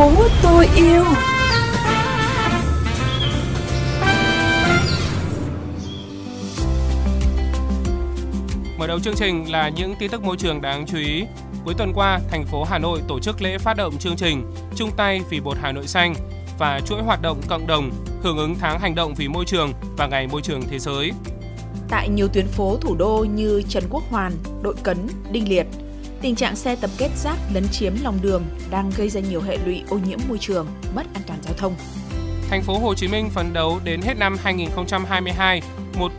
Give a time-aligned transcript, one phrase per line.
[0.00, 1.04] phố tôi yêu
[8.78, 11.24] Mở đầu chương trình là những tin tức môi trường đáng chú ý.
[11.64, 14.90] Cuối tuần qua, thành phố Hà Nội tổ chức lễ phát động chương trình Chung
[14.96, 16.14] tay vì một Hà Nội xanh
[16.58, 17.90] và chuỗi hoạt động cộng đồng
[18.22, 21.12] hưởng ứng tháng hành động vì môi trường và ngày môi trường thế giới.
[21.88, 24.32] Tại nhiều tuyến phố thủ đô như Trần Quốc Hoàn,
[24.62, 25.66] Đội Cấn, Đinh Liệt,
[26.22, 29.58] tình trạng xe tập kết rác lấn chiếm lòng đường đang gây ra nhiều hệ
[29.66, 31.74] lụy ô nhiễm môi trường, mất an toàn giao thông.
[32.50, 35.62] Thành phố Hồ Chí Minh phấn đấu đến hết năm 2022,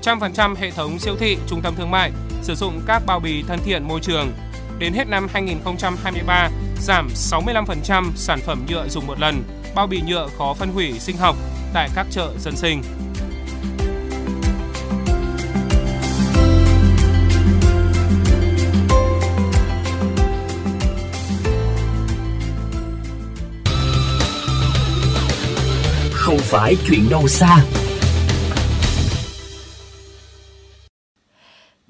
[0.04, 3.60] 100% hệ thống siêu thị, trung tâm thương mại sử dụng các bao bì thân
[3.66, 4.32] thiện môi trường.
[4.80, 6.50] Đến hết năm 2023,
[6.82, 9.44] giảm 65% sản phẩm nhựa dùng một lần,
[9.76, 11.36] bao bì nhựa khó phân hủy sinh học
[11.74, 12.82] tại các chợ dân sinh.
[26.32, 27.66] Không phải chuyện đâu xa.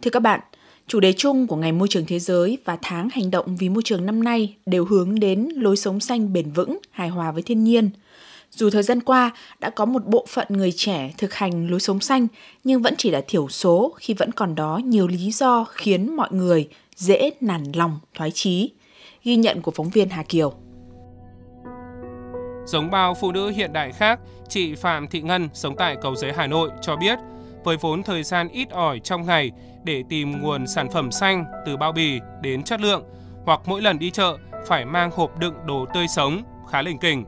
[0.02, 0.40] Thưa các bạn,
[0.88, 3.84] chủ đề chung của Ngày Môi trường Thế giới và tháng hành động vì môi
[3.84, 7.64] trường năm nay đều hướng đến lối sống xanh bền vững, hài hòa với thiên
[7.64, 7.90] nhiên.
[8.52, 12.00] Dù thời gian qua đã có một bộ phận người trẻ thực hành lối sống
[12.00, 12.28] xanh,
[12.64, 16.30] nhưng vẫn chỉ là thiểu số khi vẫn còn đó nhiều lý do khiến mọi
[16.32, 18.72] người dễ nản lòng, thoái chí.
[19.24, 20.54] Ghi nhận của phóng viên Hà Kiều.
[22.72, 24.20] Giống bao phụ nữ hiện đại khác,
[24.50, 27.20] chị Phạm Thị Ngân sống tại Cầu Giấy Hà Nội cho biết,
[27.64, 29.52] với vốn thời gian ít ỏi trong ngày
[29.84, 33.04] để tìm nguồn sản phẩm xanh từ bao bì đến chất lượng,
[33.46, 37.26] hoặc mỗi lần đi chợ phải mang hộp đựng đồ tươi sống, khá lỉnh kỉnh.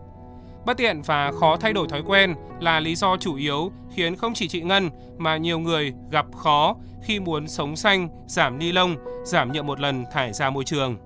[0.66, 4.33] Bất tiện và khó thay đổi thói quen là lý do chủ yếu khiến không
[4.33, 8.95] chỉ chị Ngân mà nhiều người gặp khó khi muốn sống xanh, giảm ni lông,
[9.25, 10.98] giảm nhựa một lần thải ra môi trường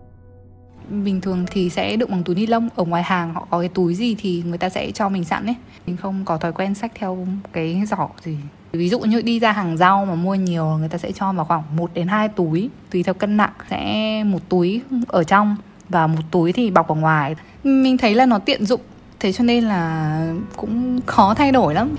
[0.89, 2.69] bình thường thì sẽ đựng bằng túi ni lông.
[2.75, 5.45] Ở ngoài hàng họ có cái túi gì thì người ta sẽ cho mình sẵn
[5.45, 5.55] ấy.
[5.87, 8.37] Mình không có thói quen sách theo cái giỏ gì.
[8.71, 11.45] Ví dụ như đi ra hàng rau mà mua nhiều, người ta sẽ cho vào
[11.45, 13.53] khoảng 1 đến 2 túi, tùy theo cân nặng.
[13.69, 15.55] Sẽ một túi ở trong
[15.89, 17.35] và một túi thì bọc ở ngoài.
[17.63, 18.81] Mình thấy là nó tiện dụng,
[19.19, 21.95] thế cho nên là cũng khó thay đổi lắm.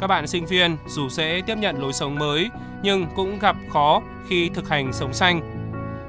[0.00, 2.50] Các bạn sinh viên dù sẽ tiếp nhận lối sống mới,
[2.82, 5.40] nhưng cũng gặp khó khi thực hành sống xanh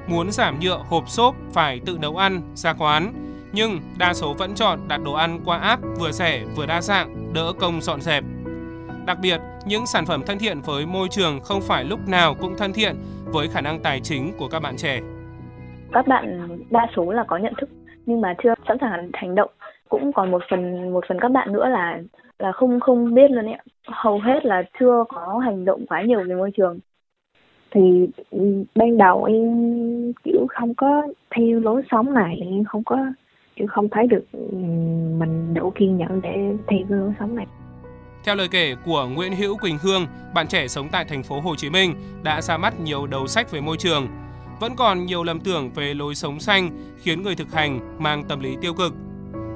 [0.07, 3.13] muốn giảm nhựa hộp xốp phải tự nấu ăn, ra quán.
[3.53, 7.33] Nhưng đa số vẫn chọn đặt đồ ăn qua app vừa rẻ vừa đa dạng,
[7.33, 8.23] đỡ công dọn dẹp.
[9.05, 12.57] Đặc biệt, những sản phẩm thân thiện với môi trường không phải lúc nào cũng
[12.57, 12.95] thân thiện
[13.25, 14.99] với khả năng tài chính của các bạn trẻ.
[15.91, 17.69] Các bạn đa số là có nhận thức
[18.05, 19.49] nhưng mà chưa sẵn sàng hành động.
[19.89, 21.99] Cũng còn một phần một phần các bạn nữa là
[22.39, 23.59] là không không biết luôn ạ.
[23.87, 26.79] Hầu hết là chưa có hành động quá nhiều về môi trường
[27.75, 32.97] thì ừ, ban đầu em kiểu không có theo lối sống này em không có
[33.55, 34.57] kiểu không thấy được ừ,
[35.19, 36.33] mình đủ kiên nhẫn để
[36.67, 37.45] theo cái lối sống này
[38.23, 41.55] theo lời kể của Nguyễn Hữu Quỳnh Hương, bạn trẻ sống tại thành phố Hồ
[41.55, 41.93] Chí Minh
[42.23, 44.07] đã ra mắt nhiều đầu sách về môi trường.
[44.59, 46.69] Vẫn còn nhiều lầm tưởng về lối sống xanh
[47.01, 48.93] khiến người thực hành mang tâm lý tiêu cực.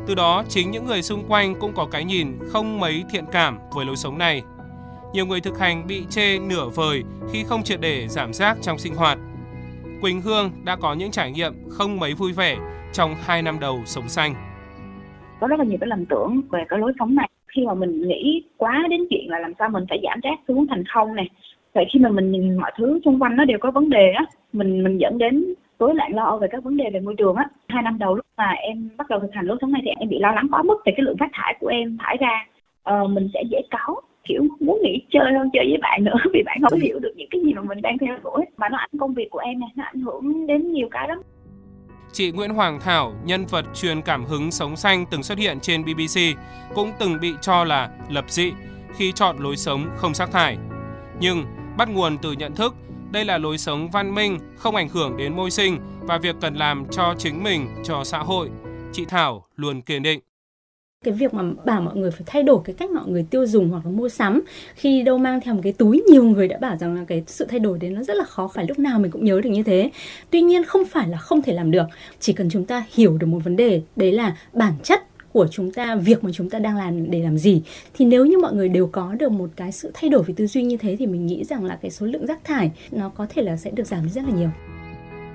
[0.07, 3.57] Từ đó, chính những người xung quanh cũng có cái nhìn không mấy thiện cảm
[3.75, 4.43] với lối sống này
[5.13, 8.77] nhiều người thực hành bị chê nửa vời khi không triệt để giảm rác trong
[8.77, 9.17] sinh hoạt.
[10.01, 12.57] Quỳnh Hương đã có những trải nghiệm không mấy vui vẻ
[12.93, 14.33] trong 2 năm đầu sống xanh.
[15.39, 17.29] Có rất là nhiều cái lầm tưởng về cái lối sống này.
[17.55, 20.67] Khi mà mình nghĩ quá đến chuyện là làm sao mình phải giảm rác xuống
[20.67, 21.29] thành không này.
[21.73, 24.25] Vậy khi mà mình nhìn mọi thứ xung quanh nó đều có vấn đề á,
[24.53, 27.45] mình mình dẫn đến rối loạn lo về các vấn đề về môi trường á.
[27.67, 30.09] Hai năm đầu lúc mà em bắt đầu thực hành lối sống này thì em
[30.09, 32.45] bị lo lắng quá mức về cái lượng phát thải của em thải ra.
[32.83, 36.43] Ờ, mình sẽ dễ cáu kiểu muốn nghỉ chơi hơn chơi với bạn nữa vì
[36.45, 38.89] bạn không hiểu được những cái gì mà mình đang theo đuổi mà nó ảnh
[38.99, 41.21] công việc của em này nó ảnh hưởng đến nhiều cái lắm
[42.11, 45.83] Chị Nguyễn Hoàng Thảo, nhân vật truyền cảm hứng sống xanh từng xuất hiện trên
[45.83, 46.19] BBC,
[46.75, 48.51] cũng từng bị cho là lập dị
[48.95, 50.57] khi chọn lối sống không rác thải.
[51.19, 51.43] Nhưng
[51.77, 52.75] bắt nguồn từ nhận thức,
[53.11, 56.55] đây là lối sống văn minh, không ảnh hưởng đến môi sinh và việc cần
[56.55, 58.49] làm cho chính mình, cho xã hội.
[58.91, 60.19] Chị Thảo luôn kiên định
[61.05, 63.69] cái việc mà bảo mọi người phải thay đổi cái cách mọi người tiêu dùng
[63.69, 64.41] hoặc là mua sắm.
[64.75, 67.45] Khi đâu mang theo một cái túi, nhiều người đã bảo rằng là cái sự
[67.45, 69.63] thay đổi đấy nó rất là khó, phải lúc nào mình cũng nhớ được như
[69.63, 69.91] thế.
[70.29, 71.85] Tuy nhiên không phải là không thể làm được,
[72.19, 75.71] chỉ cần chúng ta hiểu được một vấn đề, đấy là bản chất của chúng
[75.71, 77.61] ta, việc mà chúng ta đang làm để làm gì.
[77.93, 80.47] Thì nếu như mọi người đều có được một cái sự thay đổi về tư
[80.47, 83.25] duy như thế thì mình nghĩ rằng là cái số lượng rác thải nó có
[83.29, 84.49] thể là sẽ được giảm rất là nhiều.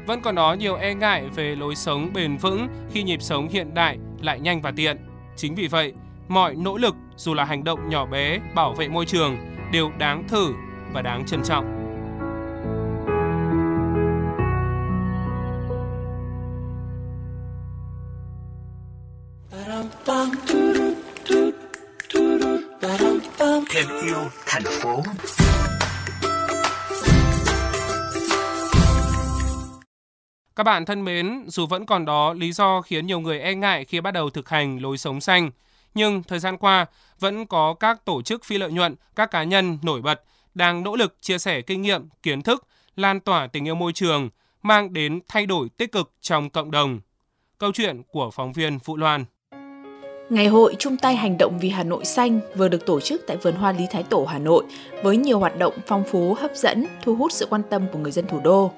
[0.07, 3.75] Vẫn còn đó nhiều e ngại về lối sống bền vững khi nhịp sống hiện
[3.75, 4.97] đại lại nhanh và tiện.
[5.37, 5.93] Chính vì vậy,
[6.29, 9.37] mọi nỗ lực dù là hành động nhỏ bé bảo vệ môi trường
[9.73, 10.53] đều đáng thử
[10.93, 11.85] và đáng trân trọng.
[23.75, 24.17] thêm yêu
[24.47, 25.03] thành phố
[30.57, 33.85] Các bạn thân mến, dù vẫn còn đó lý do khiến nhiều người e ngại
[33.85, 35.51] khi bắt đầu thực hành lối sống xanh,
[35.95, 36.87] nhưng thời gian qua
[37.21, 40.23] vẫn có các tổ chức phi lợi nhuận, các cá nhân nổi bật
[40.55, 42.67] đang nỗ lực chia sẻ kinh nghiệm, kiến thức,
[42.97, 44.29] lan tỏa tình yêu môi trường,
[44.63, 47.01] mang đến thay đổi tích cực trong cộng đồng.
[47.59, 49.25] Câu chuyện của phóng viên Phụ Loan.
[50.31, 53.37] Ngày hội chung tay hành động vì Hà Nội xanh vừa được tổ chức tại
[53.37, 54.65] vườn hoa Lý Thái Tổ Hà Nội
[55.03, 58.13] với nhiều hoạt động phong phú, hấp dẫn, thu hút sự quan tâm của người
[58.13, 58.73] dân thủ đô.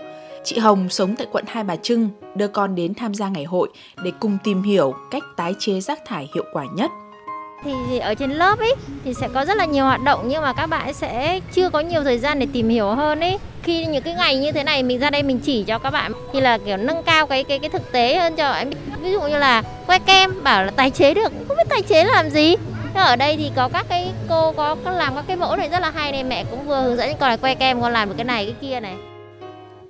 [0.46, 3.69] Chị Hồng sống tại quận Hai Bà Trưng đưa con đến tham gia ngày hội
[4.02, 6.90] để cùng tìm hiểu cách tái chế rác thải hiệu quả nhất.
[7.64, 10.52] Thì ở trên lớp ấy thì sẽ có rất là nhiều hoạt động nhưng mà
[10.52, 13.38] các bạn sẽ chưa có nhiều thời gian để tìm hiểu hơn ấy.
[13.62, 16.12] Khi những cái ngày như thế này mình ra đây mình chỉ cho các bạn
[16.32, 18.70] thì là kiểu nâng cao cái cái cái thực tế hơn cho em.
[19.00, 22.04] Ví dụ như là que kem bảo là tái chế được, không biết tái chế
[22.04, 22.56] làm gì.
[22.94, 25.81] Thế ở đây thì có các cái cô có làm các cái mẫu này rất
[25.81, 28.14] là hay này mẹ cũng vừa hướng dẫn con là que kem con làm được
[28.16, 28.94] cái này cái kia này.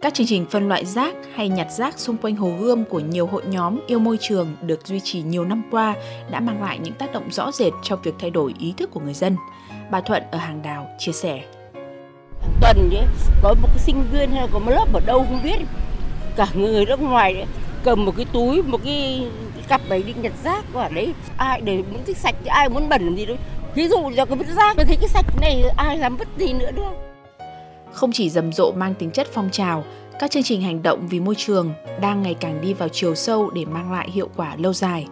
[0.00, 3.26] Các chương trình phân loại rác hay nhặt rác xung quanh hồ Gươm của nhiều
[3.26, 5.94] hội nhóm yêu môi trường được duy trì nhiều năm qua
[6.30, 9.00] đã mang lại những tác động rõ rệt trong việc thay đổi ý thức của
[9.00, 9.36] người dân.
[9.90, 11.44] Bà Thuận ở Hàng Đào chia sẻ.
[12.60, 13.04] Tuần ấy,
[13.42, 15.56] có một cái sinh viên hay có một lớp ở đâu không biết,
[16.36, 17.46] cả người nước ngoài ấy,
[17.84, 19.26] cầm một cái túi, một cái
[19.68, 21.14] cặp đấy đi nhặt rác quả đấy.
[21.36, 23.36] Ai để muốn thích sạch thì ai muốn bẩn làm gì đâu.
[23.74, 26.52] Ví dụ giờ cái vứt rác, tôi thấy cái sạch này ai làm vứt gì
[26.52, 27.15] nữa đâu
[27.96, 29.84] không chỉ rầm rộ mang tính chất phong trào,
[30.18, 33.50] các chương trình hành động vì môi trường đang ngày càng đi vào chiều sâu
[33.50, 35.06] để mang lại hiệu quả lâu dài.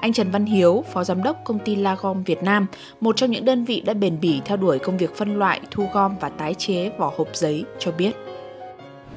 [0.00, 2.66] Anh Trần Văn Hiếu, Phó Giám đốc công ty Lagom Việt Nam,
[3.00, 5.88] một trong những đơn vị đã bền bỉ theo đuổi công việc phân loại, thu
[5.92, 8.12] gom và tái chế vỏ hộp giấy cho biết.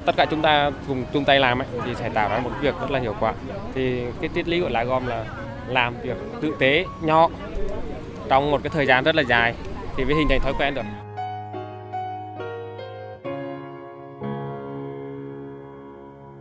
[0.04, 2.74] Tất cả chúng ta cùng chung tay làm ấy, thì sẽ tạo ra một việc
[2.80, 3.34] rất là hiệu quả.
[3.74, 5.24] Thì cái triết lý của Lagom là
[5.68, 7.28] làm việc tự tế, nhỏ
[8.28, 9.54] trong một cái thời gian rất là dài
[9.96, 10.82] thì mới hình thành thói quen được.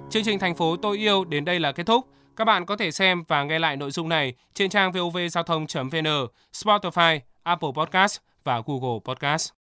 [0.10, 2.08] Chương trình Thành phố tôi yêu đến đây là kết thúc.
[2.36, 6.28] Các bạn có thể xem và nghe lại nội dung này trên trang vovgiao thông.vn,
[6.54, 9.59] Spotify, Apple Podcast và Google Podcast.